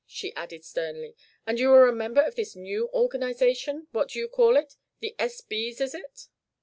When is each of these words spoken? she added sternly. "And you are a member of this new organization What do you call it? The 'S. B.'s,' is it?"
she 0.07 0.33
added 0.33 0.65
sternly. 0.65 1.15
"And 1.45 1.59
you 1.59 1.71
are 1.73 1.87
a 1.87 1.93
member 1.93 2.21
of 2.21 2.33
this 2.33 2.55
new 2.55 2.89
organization 2.89 3.85
What 3.91 4.09
do 4.09 4.17
you 4.17 4.27
call 4.27 4.57
it? 4.57 4.75
The 4.99 5.13
'S. 5.19 5.41
B.'s,' 5.41 5.79
is 5.79 5.93
it?" 5.93 6.25